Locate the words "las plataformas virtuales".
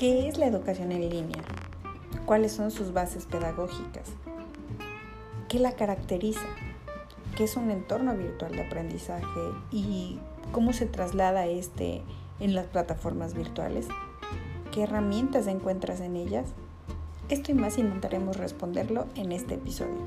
12.54-13.88